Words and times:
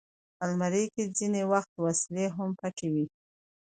الماري 0.43 0.83
کې 0.93 1.03
ځینې 1.17 1.41
وخت 1.51 1.71
وسلې 1.85 2.25
هم 2.35 2.49
پټې 2.59 2.87
وي 2.93 3.05